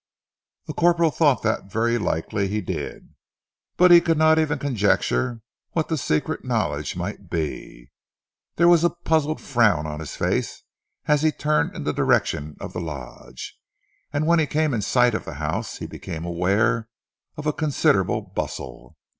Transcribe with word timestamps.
The 0.65 0.73
corporal 0.73 1.11
thought 1.11 1.43
that 1.43 1.71
very 1.71 1.99
likely 1.99 2.47
he 2.47 2.59
did, 2.59 3.13
but 3.77 3.91
could 4.03 4.17
not 4.17 4.39
even 4.39 4.57
conjecture 4.57 5.43
what 5.73 5.89
the 5.89 5.95
secret 5.95 6.43
knowledge 6.43 6.95
might 6.95 7.29
be. 7.29 7.91
There 8.55 8.67
was 8.67 8.83
a 8.83 8.89
puzzled 8.89 9.39
frown 9.39 9.85
on 9.85 9.99
his 9.99 10.15
face, 10.15 10.63
as 11.05 11.21
he 11.21 11.31
turned 11.31 11.75
in 11.75 11.83
the 11.83 11.93
direction 11.93 12.57
of 12.59 12.73
the 12.73 12.81
Lodge, 12.81 13.55
and 14.11 14.25
when 14.25 14.39
he 14.39 14.47
came 14.47 14.73
in 14.73 14.81
sight 14.81 15.13
of 15.13 15.23
the 15.25 15.35
house 15.35 15.77
he 15.77 15.85
became 15.85 16.25
aware 16.25 16.89
of 17.37 17.45
a 17.45 17.53
considerable 17.53 18.23
bustle. 18.23 18.97